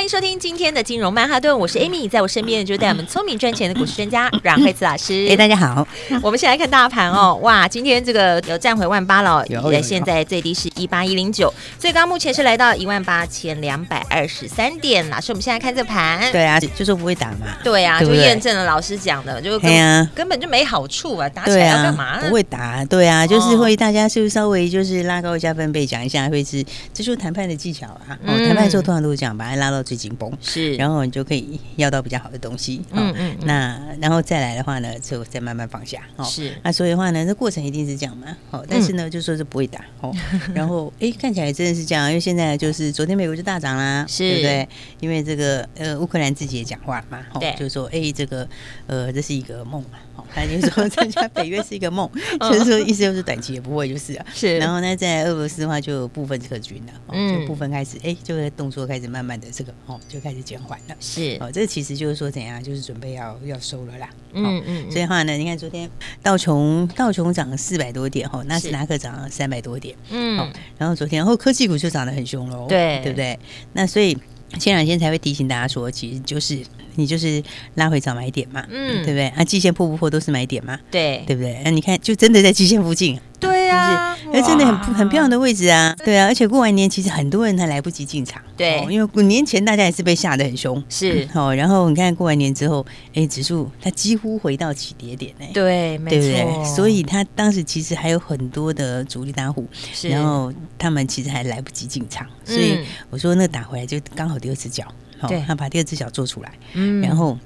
[0.00, 5.26] 欢迎收听今天的金融曼哈顿，我是 Amy，在我身边的就是带我们聪明赚钱的股市专家阮慧慈老师。
[5.28, 5.86] 哎，大家好，
[6.22, 15.06] 我们先来看大盘哦，哇，今天这个有站回万八了，也现在最低是一八一零九，最高目前是来到一万八千两百二十三点。
[15.10, 22.16] 老师，我们现在看这盘，对啊，就说不会打嘛，对啊，就验证了老师讲的，就根啊根本就没好处啊，打起来要干嘛？
[22.16, 22.22] 呢？
[22.26, 28.16] 不会打，对啊，就是会大家是不是稍微就是拉高一下分贝，讲一下会是，这就是谈判的技巧啊。
[28.26, 30.30] 哦，谈判的时候通常都是这样，把它拉到最紧绷。
[30.40, 32.80] 是，然后你就可以要到比较好的东西。
[32.92, 36.00] 嗯嗯，那然后再来的话呢，就再慢慢放下。
[36.14, 36.54] 哦，是。
[36.62, 38.36] 那所以的话呢，这过程一定是这样嘛。
[38.52, 39.84] 好，但是呢，就说是不会打。
[40.00, 40.14] 哦，
[40.54, 44.68] 然后哎，看起来真的是这样，因为现在就是昨天美国就大涨啦，是，对不对？
[45.00, 48.48] 因为这个呃，乌克兰自己也讲话嘛，对，就是说哎，这个
[48.86, 49.98] 呃，这是一个梦嘛。
[50.20, 52.08] 好，他就说参加北约是一个梦，
[52.40, 54.26] 就是说意思就是短期也不会就是啊。
[54.34, 54.58] 是。
[54.58, 56.92] 然后呢，在俄罗斯的话就部分撤军了，
[57.32, 60.94] 就部分开始哎，这个动作开始慢慢的这个哦，就开始减缓了。
[61.00, 64.08] 是哦，这其实就是说怎样，就是准备要要收了啦。
[64.32, 64.90] 嗯嗯。
[64.90, 65.88] 所以的话呢，你看昨天
[66.22, 69.96] 道琼道琼涨了四百多点哈，纳斯达克涨了三百多点。
[70.10, 70.36] 嗯。
[70.78, 72.66] 然后昨天然后科技股就涨得很凶喽。
[72.68, 73.00] 对。
[73.02, 73.38] 对不对？
[73.72, 74.16] 那所以
[74.58, 76.58] 前两天才会提醒大家说，其实就是
[76.96, 77.42] 你就是
[77.74, 78.64] 拉回找买点嘛。
[78.70, 79.04] 嗯。
[79.04, 79.28] 对不对？
[79.28, 80.78] 啊，季线破不破都是买点嘛。
[80.90, 81.22] 对。
[81.26, 81.60] 对不对？
[81.64, 83.18] 那你看，就真的在季线附近。
[83.38, 91.28] 对呀，哎，真的很很漂亮的位置啊，对啊，而且过完年其实很多人还来不及进场，对，因为年前大家也是被吓得很凶，是。
[91.34, 99.66] 哦，然后你看过完年之后，哎，指数它几乎回到起跌点呢，对，没错，所以它当时其实还有很多的主力大户，
[100.02, 102.78] 然后他们其实还来不及进场，所以
[103.10, 104.84] 我说那打回来就刚好第二只脚，
[105.28, 107.38] 对，他把第二只脚做出来，嗯，然后。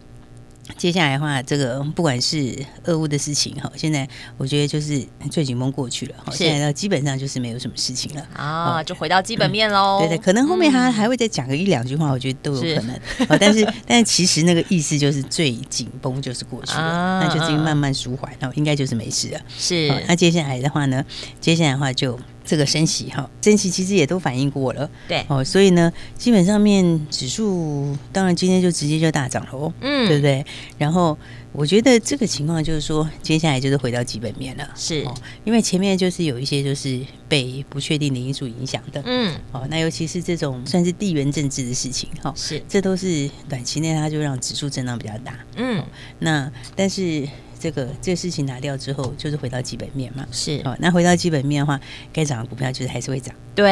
[0.76, 2.54] 接下来的话，这个不管是
[2.84, 9.98] 俄乌的事情哈，现在我觉得就是最紧绷过去了，是现在呢基本上就是没有什么事情了啊，就回到基本面喽。
[10.00, 12.94] 对对，可能后面他还会再讲个一两句话，我觉得都有可能。
[12.94, 19.40] 是但是 但是其实那个意思就是最紧绷就是过去了，啊、那就慢慢舒缓，那应该就是没事了。
[19.56, 21.04] 是，那接下来的话呢，
[21.40, 22.18] 接下来的话就。
[22.44, 25.24] 这个升息哈，升息其实也都反映过了，对。
[25.28, 30.44] 哦，所以呢，基本上面指数当然今天就直接就大涨了哦，嗯，对不对？
[30.76, 31.16] 然后
[31.52, 35.02] 我觉得这个情况就是说，接下来就是回到基本面了，是。
[35.06, 45.82] 哦，因为前面就是有一些就是被不确定的因素影响的，嗯，哦，那尤其是这种算是地缘政治的事情哈，是，这都是短期内它就让指数震荡比较大，嗯，
[46.18, 47.26] 那但是。
[47.64, 50.26] 这个这个事情拿掉之后，就是回到基本面嘛。
[50.30, 51.80] 是哦，那回到基本面的话，
[52.12, 53.34] 该涨的股票就是还是会涨。
[53.54, 53.64] 对，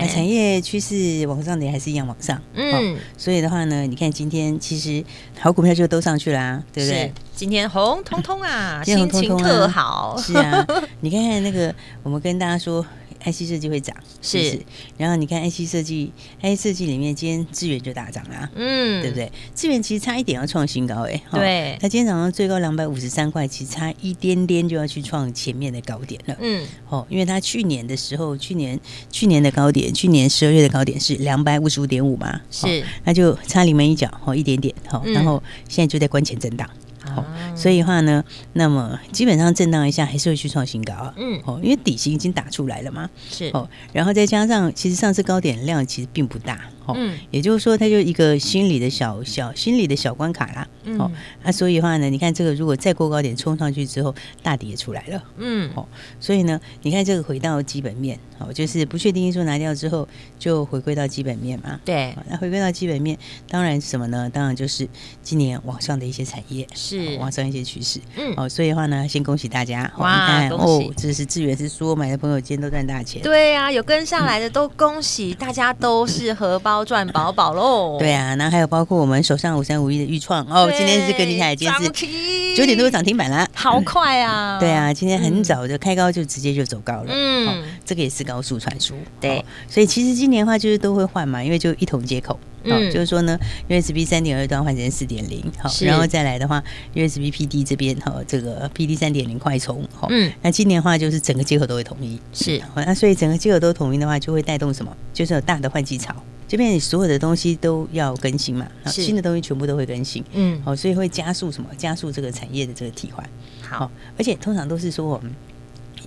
[0.00, 2.40] 那产业趋势往上的还是一样往上。
[2.54, 5.04] 嗯，所以的话呢，你看今天其实
[5.38, 7.12] 好股票就都上去啦啊，对不对？
[7.34, 10.16] 今天红彤彤啊，心情特好。
[10.16, 10.66] 是啊，
[11.00, 12.82] 你看看那个，我们跟大家说。
[13.24, 14.60] IC 设计会涨，是，是。
[14.98, 16.12] 然后你看 IC 设计
[16.42, 19.30] ，IC 设计里面今天智源就大涨啦，嗯，对不对？
[19.54, 28.78] 智源其实差一点要创新高，哎，对，它今天早上最高两百五十三块，其实差一点点就要去创前面的高点了，嗯，哦，因为它去年的时候，去年
[29.10, 36.68] 去年的高点，去年十二月的高点是两百五十五点五嘛，是，那就差临门一脚，哦，一点点，好，然后现在就在关前震荡。
[37.14, 37.22] 哦，
[37.54, 41.14] 所以的话呢，那么基本上震荡一下还是会去创新高啊。
[41.16, 43.08] 嗯，哦，因为底型已经打出来了嘛。
[43.30, 46.60] 是哦，然后再加上其实上次高点量其实并不大。
[46.86, 50.68] 哦，嗯，也就是说，它就一个心理的小小心理的小关卡啦。
[50.82, 51.10] 嗯，哦，
[51.42, 55.24] 那所以的话呢，你看这个如果再过高点冲上去之后，大底也出来了。
[55.38, 55.86] 嗯，哦，
[56.20, 60.06] 所以呢，你看这个回到基本面，哦，就是不确定因素拿掉之后，
[60.38, 61.80] 就回归到基本面嘛。
[61.86, 64.28] 对，那回归到基本面，当然什么呢？
[64.28, 64.86] 当然就是
[65.22, 67.98] 今年往上的一些产业是往上一些趋势。
[68.16, 69.90] 嗯，哦，所以的话呢，先恭喜大家。
[69.98, 73.20] 哇，你看哦，这是志远是说买的朋友今天都赚大钱。
[73.22, 76.84] 对啊，有跟上来的都恭喜，大家都是荷包。
[76.84, 77.96] 赚饱饱喽！
[78.00, 84.58] 对啊，然后还有包括我们手上五三五一的预创哦，今天是更厉害，今天是九点多涨停板了，好快啊！
[84.60, 87.06] 对啊，今天很早就开高，就直接就走高了。
[87.08, 93.38] 嗯，这个也是高速传输，对、哦，所以其实今年的话就是都会换嘛，因为就一同接口，嗯、哦，就是说呢
[93.68, 96.62] ，USB 三点二端换成四点零，好，然后再来的话
[96.94, 104.96] ，USB PD 这边哈、哦，这个 PD 三点零快充，好、哦，嗯，那今年的话就是整个接口都会统一，是，那所以整个接口都统一的话，就会带动什么？
[105.12, 106.14] 就是有大的换机潮，
[106.48, 111.68] 这边所有的东西都要更新嘛，新的东西全部都会更新，嗯，好，所以会加速什么？
[111.76, 113.28] 加速这个产业的这个替换，
[113.60, 115.30] 好，而且通常都是说我们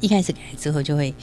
[0.01, 1.13] 一开始改之后就会。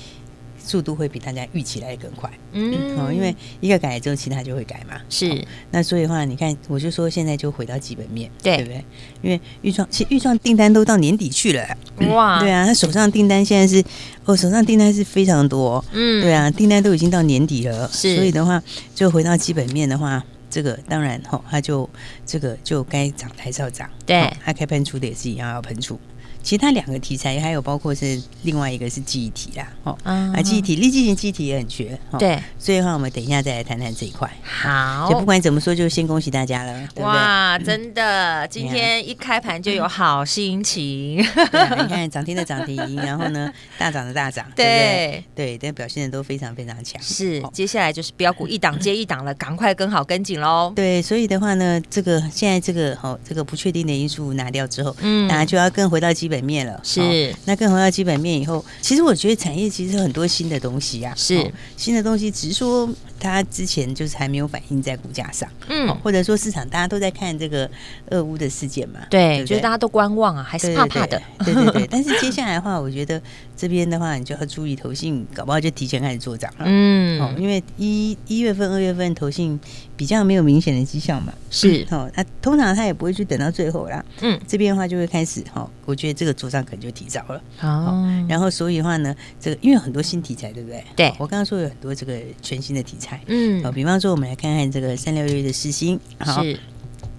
[0.65, 5.31] 速度会比大家预期来的更快，嗯，哦，因为一个改了之后，其他就会改嘛，是。
[5.31, 5.39] 哦、
[5.71, 8.85] 那所以的话，你看，我就说现在就回到基本面，对，对不对？
[9.23, 11.77] 因为预创，其实预创订单都到年底去了，
[12.09, 13.85] 哇， 对啊，他手上订单现在是，
[14.25, 18.17] 哦，手上订单是非常多，嗯，对啊，订单都已经到年底了，是。
[18.17, 18.63] 所以的话，
[18.95, 21.89] 就回到基本面的话，这个当然，哈、哦，他就
[22.25, 25.99] 这个就该涨还是要涨，对，他、哦、开喷出的也是一样要喷出。
[26.45, 34.31] 其他两个题材还有包括是另外一个是记忆体啦，哦，啊，记忆体、立积型记忆体也很缺，对，所以的话我们等一下再来谈谈这一块。
[34.43, 41.25] 好，就不管怎么说，就先恭喜大家了，哇，真的，今天一开盘就有好心情。
[41.51, 47.01] 对啊，你看涨停的涨停，然后呢 大涨的大涨，对对，但表现的都非常非常强。
[47.03, 50.71] 是，接下来就是标股一档接一档了，赶快跟好跟紧喽。
[50.77, 56.34] 对，所以的话呢，这个现在这个好这个不确定的因素拿掉之后，嗯，大家就要更回到基本。
[56.35, 67.71] 本面了是、哦，那更回到基本面以后，其实我觉得产业其实很多新的东西呀、啊，是、哦、新的东西，只是说它之前就是还没有反映在股价上，嗯、哦，或者说市场大家都在看这个
[68.11, 71.87] 俄乌的事件嘛，对，觉得大家都观望啊，还是怕怕的，对对对，对，对。
[71.87, 73.23] 但是接下来的话，我觉得
[73.57, 79.59] 这边的话，你就要注意投信，搞不好就提前开始做涨了，嗯，哦，因为一一月份、二月份投信
[79.97, 86.25] 比较没有明显的迹象嘛，是，哦，那通常他也不会去等到最后啦，嗯，这边的话就会开始，哈、哦，我觉得这。
[86.25, 90.83] 个做涨可能就提早了，好、哦，然后所以的话呢，这个因为很多新题材，对不对？
[90.97, 96.43] 对，我刚刚说有很多这个全新的题材，嗯，好，比方说我们来看看这个三六六的四星，好，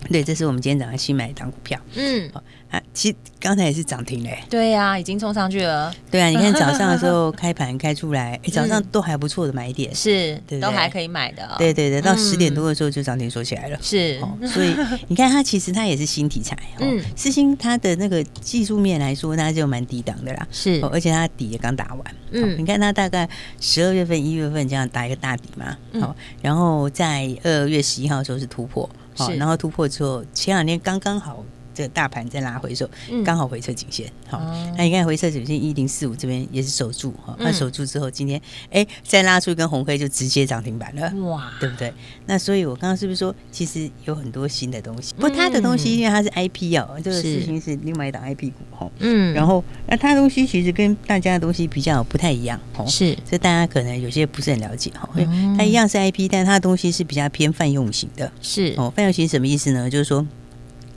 [0.09, 2.43] 对，这是我们今天早上新买的档股票，嗯，好。
[2.75, 5.93] 啊，其实刚才也是涨停嘞，对呀、啊，已经冲上去了。
[6.11, 11.55] 对啊，你看 早上的时候开盘开出来，哎，早上都还不错的买点，是，都还可以买的、哦。
[11.57, 13.77] 对对对，到十点多的时候就涨停锁起来了。
[13.81, 14.75] 是、哦，所以
[15.07, 16.57] 你看它其实它也是新题材。
[16.79, 20.47] 嗯，四星它的那个技术面来说，它就蛮低档的啦。
[20.51, 22.15] 是、哦，而且它底也刚打完。
[22.31, 23.29] 嗯，你看它大概
[23.61, 25.65] 十二月份、一月份这样打一个大底嘛。
[26.01, 28.89] 好、嗯，然后在二月十一号的时候是突破。
[29.17, 31.43] 好，然后突破之后，前两天刚刚好。
[31.75, 32.89] 这个大盘在拉回的时候，
[33.23, 38.41] 刚好回撤颈线，好、嗯，那你看回撤颈线一零四五这边也是守住哈，那、嗯、守住之后，今天
[38.71, 41.93] 哎再拉出一根红 K 就直接涨停板了，哇，对不对？
[42.25, 45.13] 那所以我刚刚是不是说，其实有很多新的东西？
[45.15, 52.57] 不过它的东西因为它是 IP 哦，这个事情是另外一档 IP 股哈，嗯，然后那它的东西其实跟大家的东西比较不太一样，
[52.87, 55.09] 是，所以大家可能有些不是很了解哈，
[55.57, 58.73] 它一样是 IP，但它的东西是比较偏泛用型的，是。
[58.77, 59.89] 哦，泛用型什么意思呢？
[59.89, 60.25] 就是说。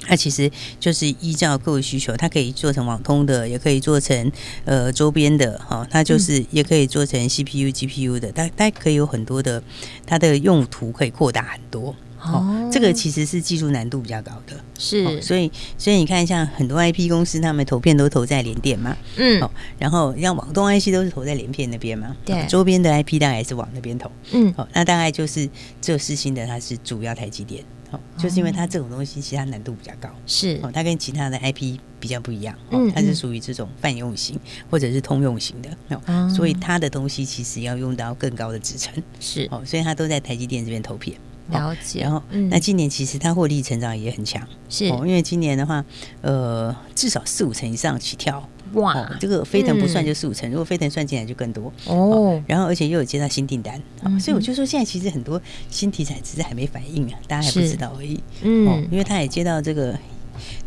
[0.09, 0.51] 它其实
[0.81, 4.33] 就是依照各位需求，它可以做成网通的，也可以做成
[4.65, 5.87] 呃周边的哈。
[5.91, 9.63] 它就是也可以做成 CPU、GPU 的，它它可以有很多的，
[10.07, 11.95] 它的用途可以扩大很多。
[12.21, 15.23] 哦，这个其实是技术难度比较高的，是。
[15.23, 25.49] 所以所以你看，像很多 IP 公司，他们投片都投在联电嘛，嗯，哦，然后像网通 IC 都是投在联片那边嘛，对，周边的 IP 大概是往那边投，嗯，好，那大概就是
[25.81, 27.63] 这个世芯的，它是主要台积电。
[27.91, 30.61] 哦，就是因为它这种东西，其他难度比较高，是。
[30.63, 34.39] 哦，它跟其他的 IP 比较不一样，哦，它是属于这种泛用型
[34.71, 39.49] 或者是通用型的，哦，所以它的东西其实要用到更高的制程，是。
[39.51, 41.17] 哦，所以它都在台积电这边投片，
[41.51, 42.01] 了解。
[42.03, 44.87] 然后，那今年其实它获利成长也很强，是。
[44.91, 45.85] 哦，因为今年的话，
[46.21, 48.47] 呃，至少四五成以上起跳。
[48.75, 52.43] 哇、哦，这个飞腾不算就四五成，嗯，如果飞腾算进来就更多哦，哦。
[52.47, 58.21] 然后而且又有接到新订单，嗯，所以我就说现在其实很多新题材只是还没反应啊，大家还不知道而已。
[58.43, 59.99] 嗯，哦，因为他也接到这个。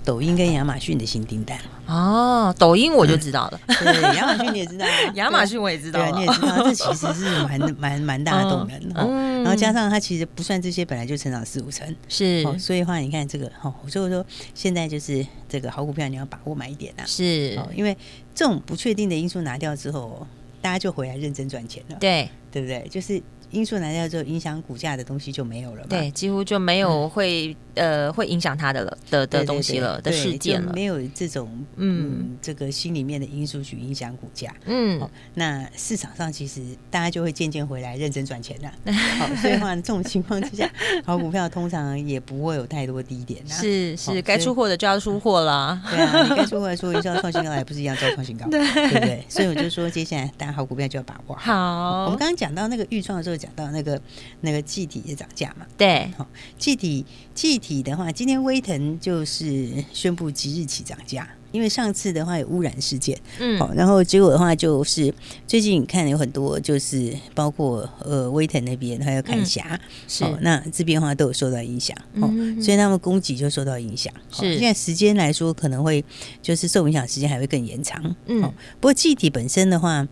[0.04, 1.60] 抖音跟亚马逊的新订单。
[1.86, 17.96] 哦，抖音我就知道了，嗯、对，亚马逊你也知道， 亚马逊我也知道，对，你也知道，这其实是蛮蛮蛮大的动能，嗯，然后加上它其实不算这些，本来就成长四五成，是，哦，所以的话你看这个，哦，所以说现在就是这个好股票你要把握买一点啊，是，哦，因为
[18.34, 20.26] 这种不确定的因素拿掉之后，
[20.62, 22.88] 大家就回来认真赚钱了，对，对不对？
[22.90, 23.22] 就是。
[23.52, 25.88] 因素拿掉之后，影响股价的东西就没有了嘛？
[25.90, 34.54] 对，几乎就没有会、嗯、呃会影响他的了的的东西了的事件了，没有这种嗯这个心里面的因素去影响股价。
[34.66, 38.72] 嗯、哦，那市场上其实大家就会渐渐回来认真赚钱了。
[39.18, 40.70] 好、哦，所以的话这种情况之下，
[41.06, 43.46] 好股票通常也不会有太多低点。
[43.48, 45.82] 是是，该、哦、出货的就要出货了。
[45.90, 48.46] 对啊，你该出货的说一定要创新高，还不是一样在创新高？
[48.52, 49.26] 对对不对？
[49.30, 51.42] 所以我就说，接下来大家好股票就要把握好。
[51.42, 54.00] 好，我们刚刚讲到那个预创的时候，讲到那个
[54.42, 55.66] 那个气体的涨价嘛。
[55.78, 61.30] 对，好，气体记体的话，今天威腾就是宣布即日起涨价。
[61.52, 65.14] 因为上次的话有污染事件，嗯，好，然后结果的话就是
[65.46, 76.02] 最近你看有很多就是包括呃威腾那边还有凯霞，嗯、是，那这边的话都有受到影响，哦、嗯，所以他们供给就受到影响，是，现在时间来说可能会
[76.42, 78.42] 就是受影响时间还会更延长，嗯，
[78.80, 80.08] 不过气体本身的话，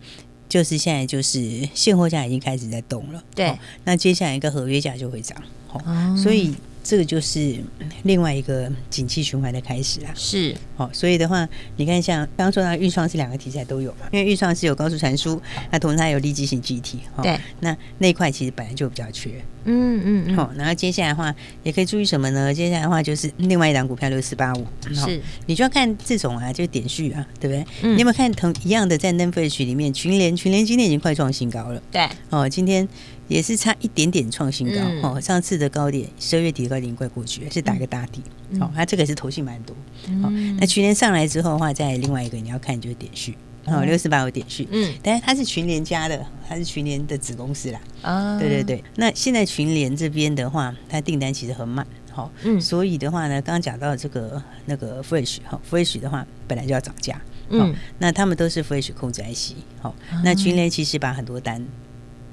[0.46, 6.54] 就是现在就是现货价已经开始在动了，对，那接下来一个合约价就会涨，好、哦，所以。
[6.82, 7.56] 这个就是
[8.04, 10.10] 另外一个景气循环的开始啦。
[10.14, 19.30] 是，哦，所以的话，你看像刚刚说到预创是两个题材都有嘛，因为预创是有高速传输，那同时它有立即型记忆体，对，那那一块其实本来就比较缺。
[19.64, 20.36] 嗯嗯嗯。
[20.36, 22.52] 好，然后接下来的话也可以注意什么呢？
[22.52, 27.64] 接下来的话就是另外一档股票六四八五，是，你就要看这种啊，就点序啊，对不对？
[27.82, 27.94] 嗯。
[27.94, 30.34] 你有没有看同一样的在 Flash 里面群联？
[30.34, 31.82] 群联今天已经快创新高了。
[31.92, 32.08] 对。
[32.30, 32.88] 哦，今天。
[33.30, 38.20] 也是差一点点创新高，嗯、哦，上次的高点十二月底的高点快过去了，是打个大底，
[38.50, 39.74] 嗯、哦，它这个是投信蛮多，
[40.08, 59.94] 嗯、哦，那去年上来之后的话，再另外一个你要看就是点序，哦，六四八有点序，嗯，但是它是群联家的，它是群联的子公司啦，啊，对对对，那现在群联这边的话，它订单其实很慢，好、哦，嗯，所以的话呢，刚刚讲到这个那个 Fresh 哈、哦、，Fresh 的话本来就要涨价，嗯、哦，那他们都是 Fresh 控制 IC，好、哦，
[60.24, 61.64] 那群联其实把很多单。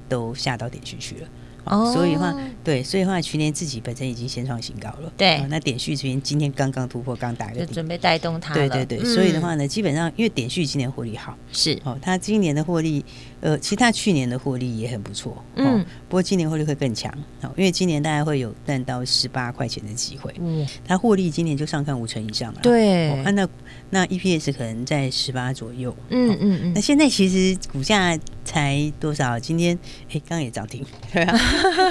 [0.08, 1.28] 都下到点序去了，
[1.64, 2.34] 哦，所以的话，
[2.64, 11.78] 对，所以的话，去年自己本身已经先创新高了，对，那点序这边今天刚刚突破，刚打个底，准备带动它，对对对，所以的话呢，基本上因为点序今年获利好，是。
[11.84, 13.04] 哦，它今年的获利。
[13.40, 17.08] 呃，其他去年的获利也很不错，嗯，不过今年获利会更强，
[17.40, 23.48] 哦，因为今年大概会有赚到十八块钱的机会，嗯，它获利今年就上看五成以上了，对，哦，那
[23.90, 29.38] 那 EPS 可能在十八左右，嗯嗯嗯，那现在其实股价才多少？
[29.38, 29.78] 今天
[30.08, 31.36] 哎，刚刚也涨停， 对啊，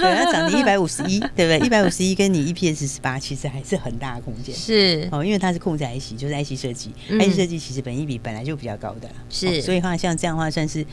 [0.01, 1.59] 对，它涨停一百五十一，对不对？
[1.59, 10.83] 一百五十一跟你 EPS 十八，其实还是很大的空间，是哦，因为它是控制 IC，就是 IC 设计，IC 设计其实本益比本来就比较高的，是，所以话像这样的话算是。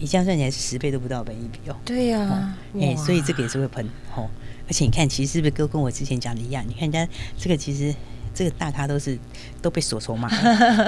[0.00, 1.74] 你这样算起来是十倍都不到本益比哦。
[1.84, 3.84] 对呀、啊，哎、哦欸，所以这个也是会喷
[4.14, 4.30] 哦。
[4.68, 6.64] 而且你看，其实是不是跟跟我之前讲的一样？
[6.68, 7.04] 你看人家
[7.36, 7.92] 这个其实
[8.32, 9.18] 这个大咖都是
[9.60, 10.28] 都被锁筹码。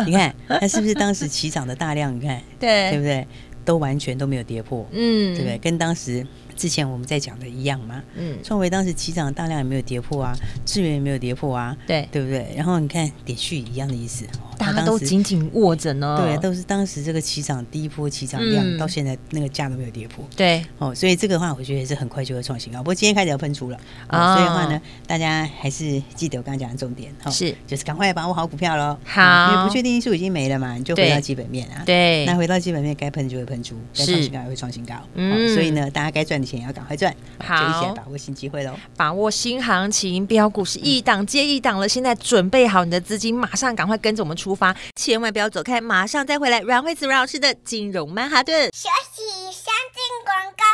[0.06, 2.14] 你看，那是不是当时起涨的大量？
[2.14, 3.26] 你看， 对对不对？
[3.70, 5.56] 都完全都没有跌破，嗯，对不对？
[5.58, 8.02] 跟当时之前我们在讲的一样嘛。
[8.16, 10.34] 嗯，创维当时起涨大量也没有跌破啊，
[10.66, 12.52] 智源也没有跌破啊，对对不对？
[12.56, 14.26] 然后你看点序一样的意思。
[14.60, 22.80] 大家都紧紧握着呢，对，都是当时这个起涨第一波起涨量，嗯、到现在那个价都没有跌破，对，哦，所以这个的话，我觉得也是很快就会创新高。
[22.80, 28.96] 不过今天开始要喷出了，哦，所以的话呢，大家还是记得我刚刚讲的重点，是，就是赶快把握好股票喽。
[29.04, 45.30] 好，因为不确定因素已经没了嘛，你就回到基本面啊，对，那回到基本面，该喷就会喷出，该创新高也会创新高，嗯，所以呢，大家该赚的钱也要赶快赚，好，就一起来把握新机会喽，把握新行情，标股是一档接一档了，现在准备好你的资金，马上赶快跟着我们出发，千万。
[45.30, 46.60] 不要走开，马上再回来。
[46.60, 50.69] 阮惠子阮老师的金融曼哈顿，休息，先进广告。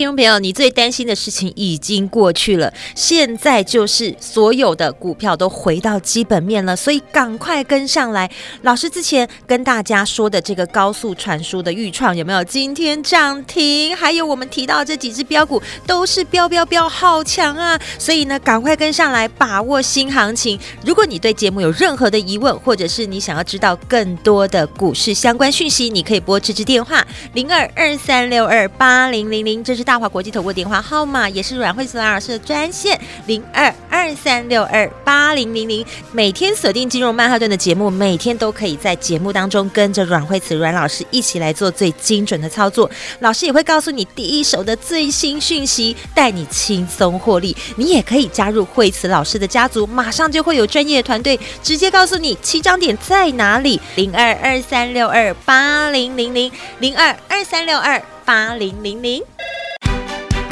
[0.00, 8.30] 听众朋友，你最担心的事情已经过去了，现在就是所有的股票都回到基本面了，所以赶快跟上来。
[8.62, 13.94] 老师之前跟大家说的这个高速传输的预创有没有今天涨停？
[13.94, 17.78] 还有我们提到这几只标股都是标标标，好强啊！
[17.98, 20.58] 所以呢，赶快跟上来，把握新行情。
[20.82, 42.88] 如果你对节目有任何的疑问，或者是你想要知道更多的股市相关讯息，你可以拨这支电话零二二三六二八零零零，这是大华国际投顾电话号码也是阮慧慈老师的专线零二二三六二八零零零，每天锁定金融曼哈顿的节目，每天都可以在节目当中跟着阮慧慈阮老师一起来做最精准的操作。
[43.18, 47.56] 老师也会告诉你第一手的最新讯息，带你轻松获利。
[47.74, 53.80] 你也可以加入慧慈老师的家族，马上就会有专业的团队直接告诉你七张点在哪里。
[53.96, 59.20] 零二二三六二八零零零零二二三六二八零零零。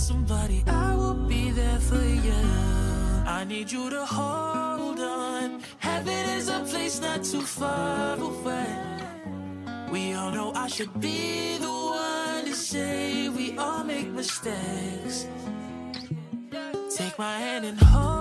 [0.00, 2.40] need somebody, I will be there for you.
[3.26, 5.62] I need you to hold on.
[5.78, 8.66] Heaven is a place not too far away.
[9.90, 15.26] We all know I should be the one to say we all make mistakes.
[16.96, 18.19] Take my hand and hold.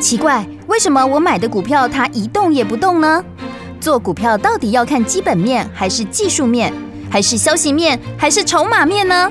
[0.00, 3.24] 奇怪，为什么我买的股票它一动也不动呢？
[3.80, 6.74] 做股票到底要看基本面，还是技术面，
[7.08, 9.30] 还是消息面，还是筹码面呢？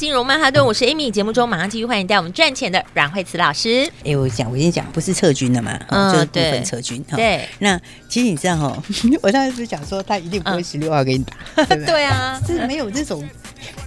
[0.00, 1.10] 金融曼哈顿，我是 Amy。
[1.10, 3.86] 节目中马上继续欢迎带我们赚钱的阮慧慈老师。
[4.02, 7.04] 哎，我讲，我先讲，不是撤军了嘛，嗯，就是部分撤军。
[7.14, 8.82] 对，那其实你知道哈，
[9.20, 11.36] 我当时是讲说他一定不会十六号给你打，
[11.66, 11.84] 对不对？
[11.84, 13.22] 对啊，是没有这种。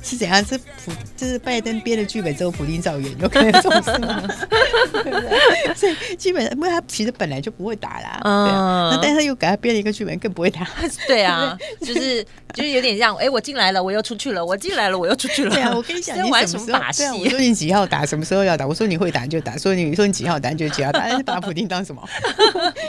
[0.03, 0.45] 是怎样？
[0.45, 4.21] 是普，就是拜登编的剧本之后，普丁造演，有可能这种事吗？
[4.91, 5.73] 对不对？
[5.73, 10.67] 所以基本上，因为他其实本来就不会打啦，嗯，对啊，那但是他又给他编了一个剧本，更不会打。
[11.07, 15.51] 对啊，就是就是有点像，哎，我进来了，我又出去了，我进来了，我又出去了。
[15.51, 17.03] 对啊，我跟你讲， 你玩什么把戏？
[17.05, 18.65] 我说你几号打，什么时候要打？
[18.67, 22.07] 我说你会打你就打，说你说你几号打你就几号打，但是把普丁当什么？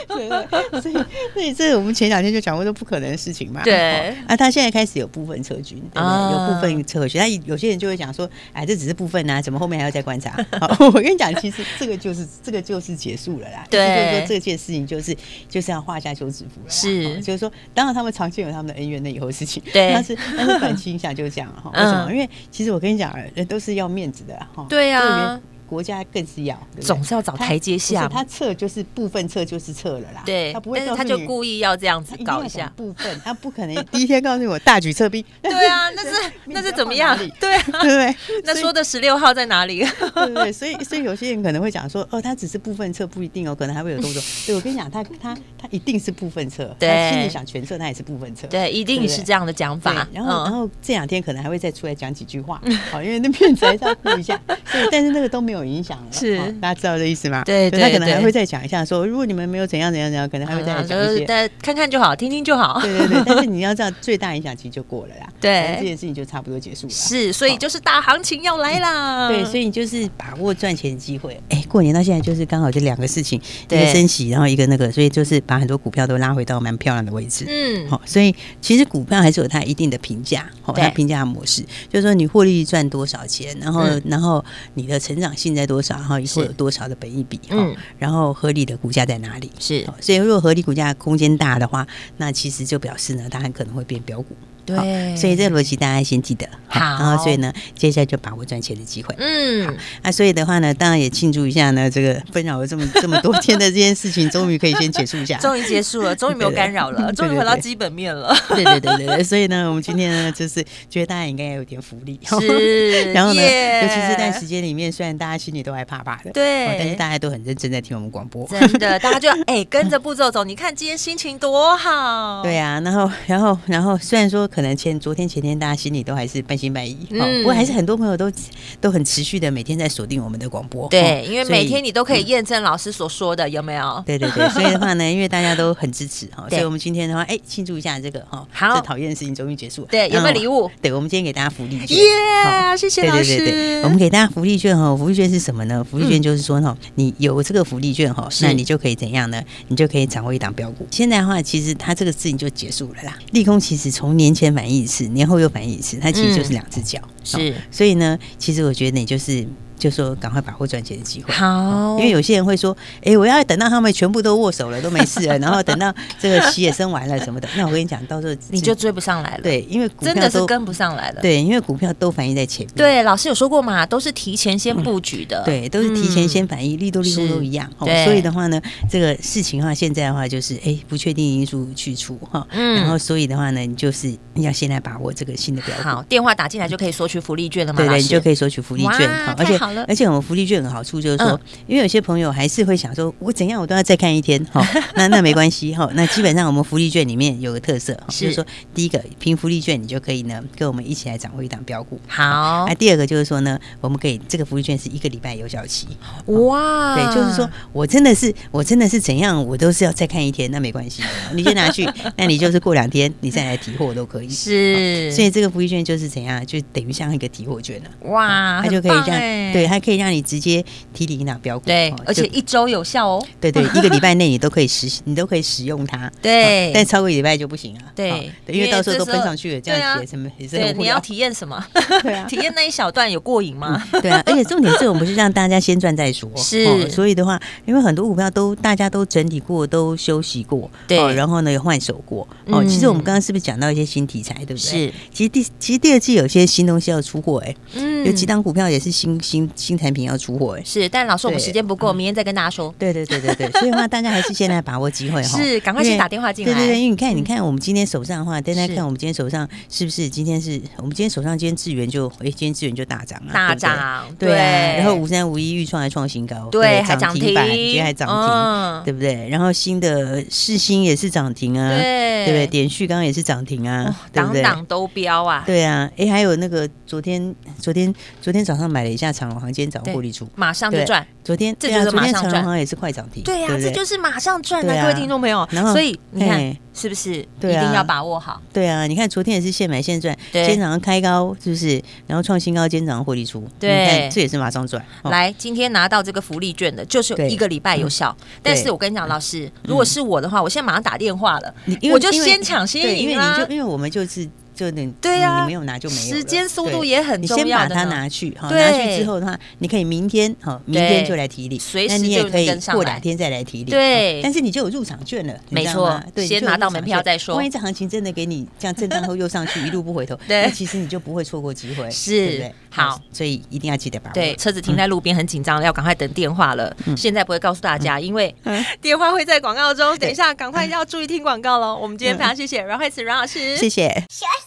[0.07, 0.29] 对
[0.71, 0.93] 对，所以
[1.33, 3.61] 所以这我们前两天就讲过，说不可能的事情嘛。
[3.63, 6.31] 对啊，他现在开始有部分撤军，对不对？
[6.31, 7.07] 有部分撤。
[7.07, 10.31] 他有些人就会讲说，哎，这只是部分啊，怎么后面还要再观察？
[10.59, 13.65] 好， 我跟你讲，其实这个就是这个就是结束了啦。
[13.69, 15.15] 对，就是说这件事情就是
[15.49, 16.69] 就是要画下休止符了。
[16.69, 19.54] 是，就是说，当然他们长期有他们的恩怨，那以后事情。
[19.73, 21.71] 对，但是但是短期影响就是这样哈。
[21.73, 22.11] 为什么？
[22.11, 24.65] 因为其实我跟你讲，人都是要面子的哈。
[24.69, 25.39] 对呀。
[25.67, 28.07] 国家更是要，总是要找台阶下。
[28.07, 30.23] 他撤就是部分撤就是撤了啦。
[30.25, 35.23] 对，他不会，但是他就故意要这样子搞一下部分，他不可能 第一天告诉我大举撤兵。
[35.41, 37.17] 对啊，那是那是怎么样？
[37.39, 38.15] 对啊，对不对？
[38.43, 39.85] 那说的十六号在哪里？
[40.13, 44.21] 对对，所以所以有些人可能会讲说，哦，他只是部分撤，不一定哦，可能还会有动作。
[44.45, 48.47] 对，我跟你讲，他他他一定是部分撤，他心里想全撤，他也是部分撤。
[48.47, 50.07] 对，一定是这样的讲法。
[50.13, 54.39] 然后然后这两天可能还会再出来讲几句话，好，因为那片子还是要顾一下。
[54.47, 56.05] 对，但是那个都没有影响了。
[56.11, 56.37] 是。
[56.61, 57.43] 大家知道这意思吗？
[57.45, 62.81] 对，对，他可能还会再讲一下，说如果你们没有怎样怎样怎样，可能还会再讲一些，但看看就好，听听就好。
[62.81, 65.27] 对对对，但是你要知道，最大影响其实就过了啦。
[65.39, 66.93] 对，这件事情就差不多结束了。
[66.93, 69.27] 是，所以就是大行情要来啦。
[69.27, 71.39] 对，所以你就是把握赚钱的机会。
[71.49, 73.39] 哎，过年到现在就是刚好就两个事情，
[73.69, 77.45] 一个升息，然后一个那个，所以就是把很多股票都拉回到蛮漂亮的位置。
[77.47, 84.43] 嗯，好，所以其实股票还是有它一定的评价，好，它评价模式，就是说你获利赚多少钱，然后然后
[84.75, 86.95] 你的成长性在多少，然后以后有多少的。
[86.97, 89.51] 本益比，嗯，然后合理的股价在哪里？
[89.59, 94.33] 是，所以如果合理股价空间大的话，那其实就表示呢，它很可能会变标股。
[94.65, 96.47] 对，所以这个逻辑大家先记得。
[96.67, 99.15] 好，然后所以呢，接下来就把握赚钱的机会。
[99.17, 108.35] 嗯，那所以的话呢，当然也庆祝一下呢，这个纷扰了这么这么多天的这件事情，终于可以先结束一下，终于结束了， 终于没有干扰了，终于回到基本面了。
[108.49, 122.41] 对对对对对，所以呢，我们今天呢，就是觉得大家应该也有点福利，是， 然后呢，尤其是这段时间里面，虽然大家心里都害怕怕的，对，但是大家都很认真在听我们广播，真的，大家就哎跟着步骤走，你看今天心情多好。
[122.43, 124.49] 对啊，然后然后然后虽然说。
[124.55, 128.31] 可能前昨天前天大家心里都还是半信半疑，嗯，不过还是很多朋友都
[128.79, 134.01] 都很持续的每天在锁定我们的广播，对，因为每天你都可以验证老师所说的有没有？
[134.05, 139.89] 对对对， 所以的话呢，因为大家都很支持哈，所以我们今天的话，哎，庆祝一下这个哈，好，这讨厌的事情终于结束了。
[139.91, 140.71] 对，有没有礼物？
[140.81, 143.35] 对，我们今天给大家福利券，耶，谢谢老师。
[143.35, 145.83] 对对对，我们给大家福利券哈，福利券是什么呢？
[145.83, 149.43] 福利券就是说哈，你有这个福利券哈，那你就可以怎样呢？
[149.67, 150.87] 你就可以掌握一档标股。
[150.91, 153.17] 现在的话，其实它这个事情就结束了啦。
[153.31, 155.27] 利空其实从年前反应一次，年。
[155.27, 159.47] 后又反应一次，它其实就是两只脚，是，所以呢，其实我觉得你就是。
[159.77, 169.41] 就说赶快把握赚钱的机会，好，因为有些人会说，哎，我要等到他们全部都握手了，都没事了， 然后等到这个息也升完了什么的，那我跟你讲，到时候 你就追不上来了。
[169.43, 171.21] 对，因为股票真的是跟不上来了。
[171.21, 172.75] 对，因为股票都反映在前面。
[172.75, 175.43] 对，老师有说过嘛，都是提前先布局的。
[175.43, 177.69] 对，都是提前先反应，利多利空都一样。
[177.81, 182.45] 对，所以的话呢，这个事情的话，现在的话就是，哎，不确定因素去除哈。
[182.51, 182.75] 嗯。
[182.75, 185.83] 然后，所以的话呢，你就是要先来把握这个新的标的。
[185.83, 187.77] 好，电话打进来就可以索取福利券了嘛？
[187.77, 189.09] 对对，你就可以索取福利券。
[189.25, 189.85] 好，而且好了。
[189.87, 202.65] 而且我们福利券的好处就是说，嗯、因为有些朋友还是会想说，我怎样我都要再看一天，哈、 哦，那那没关系，哈、哦，那基本上我们福利券里面有个特色，是就是说，第一个凭福利券你就可以呢跟我们一起来掌握一档标股，好。
[202.65, 205.87] 那、啊、第二个就是说呢，我们可以这个福利券是一个礼拜有效期，
[206.27, 215.11] 哇，对，就是说我真的是我真的是怎样我都是要再看一天，那没关系，你先拿去， 那你就是过两天你再来提货都可以，是。
[215.11, 220.63] 所以这个福利券就是怎样，就等于像一个提货券了，哇，它就可以这样，对，它可以让你直接
[220.93, 230.73] 提领一档标股，对，而且一周有效哦， 对对，一个礼拜内你都可以实，你都可以使用它， 对，但超过一礼拜就不行了，对，因为到时候都分上去了，这样写什么也是对。
[230.73, 231.63] 你要体验什么？
[232.03, 233.81] 对啊，体验那一小段有过瘾吗？
[234.01, 244.57] 对啊，而且重点是我们不是让大家先赚再说， 是，所以的话，因为很多股票都大家都整理过，都休息过，对，然后呢也换手过，哦，其实我们刚刚是不是讲到一些新题材，对不对？
[244.57, 252.73] 是，其实第其实第二季有些新东西要出货，哎，嗯，有几档股票也是新新新产品要出货，哎，是，但老师我们时间不够，明天再跟大家说。
[252.79, 256.53] 对对对对对， 所以的话大家还是现在把握机会哈，是，赶快先打电话进来。
[256.53, 260.09] 对对对，因为你看，你看我们今天手上的话，大家看我们今天手上是不是？
[260.09, 264.29] 今天是我们今天手上今天智源就哎，今天智源就大涨了，大涨，对，
[264.77, 269.27] 然后五三五一预创还创新高，对，还涨停板，今天还涨停，对不对？
[269.29, 272.47] 然后新的世新也是涨停啊，对，对不对？
[272.47, 281.05] 点序刚刚也是涨停啊，档档都标啊，对啊，哎，还有那个昨天昨天昨天早上买了一下长荣航，今天早上获利出，马上就赚。
[281.23, 285.47] 昨天这就是马上赚，长荣航也是快涨停，对呀，这就是马上赚的，各位听众朋友。
[285.73, 286.39] 所以你看
[286.73, 288.39] 是不是一定要把握好？
[288.53, 291.81] 对啊，你看昨天也是现买现赚，今天早上开高是不是？
[292.07, 294.83] 然后创新高，今天早上获利出，对，这也是马上赚。
[295.03, 298.15] 来，今天拿到这个福利券的，就是一个礼拜有效。
[298.43, 301.53] 但是我跟你讲，老师，如果是我的话，我现在马上打电话了，
[301.91, 304.29] 我就先抢先赢啊，因为因为我们就是。
[304.55, 306.15] 就你对呀，你没有拿就没有。
[306.15, 307.43] 时间速度也很重要。
[307.43, 313.65] 你先把它拿去，哈，拿去之后的话，你可以明天哈，明天就来提领，随时你也可以过两天再来提领。
[313.65, 316.01] 对，但是你就有入场券了，没错。
[316.13, 317.35] 对，先拿到门票再说。
[317.35, 322.49] 万一这行情真的给你这样震荡后又上去， 一路不回头，那其实你就不会错过机会，是？
[322.69, 324.13] 好，所以一定要记得把握。
[324.13, 326.75] 对，车子停在路边很紧张，要赶快等电话了。
[326.95, 328.33] 现在不会告诉大家，因为
[328.81, 329.97] 电话会在广告中。
[329.97, 331.77] 等一下，赶快要注意听广告喽。
[331.77, 334.03] 我们今天非常谢谢阮慧慈阮老师，谢谢。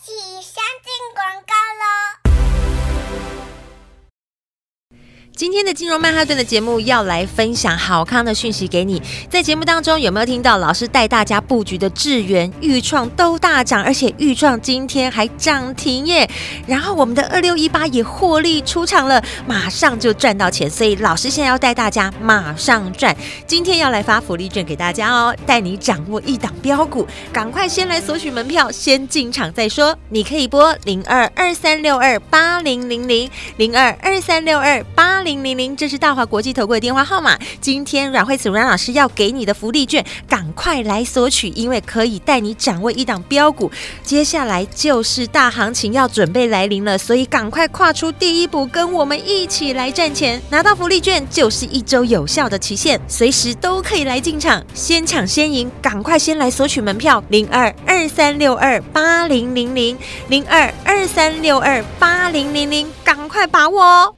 [0.08, 0.68] 休息三。
[0.88, 2.27] 进广告喽。
[5.38, 9.00] 今天的金融曼哈顿的节目要来分享好康的讯息给你。
[9.30, 16.28] 在节目当中有没有听到老师带大家布局的智原、钰创都大涨，而且钰创今天还涨停耶。
[16.66, 20.68] 然后我们的二六一八也获利出场了，马上就赚到钱。
[20.68, 23.16] 所以老师现在要带大家马上赚。
[23.46, 29.96] 今天要来发福利券给大家哦，带你掌握一档标股，赶快先来索取门票，先进场再说。
[30.08, 35.22] 你可以拨零二二三六二八零零零零二二三六二八。
[35.28, 37.38] 零零零，这是大华国际投顾的电话号码。
[37.60, 43.70] 今天阮慧慈阮老师要给你的福利券，赶快来索取，因为可以带你掌握一档标股。
[44.02, 50.40] 接下来就是大行情要准备来临了，所以赶快跨出第一步，跟我们一起来赚钱。
[50.48, 57.22] 拿到福利券就是一周有效的期限，随时都可以来进场，先抢先赢，赶快先来索取门票。
[57.28, 64.17] 零二二三六二八零零零零二二三六二八零零零，赶快把握哦。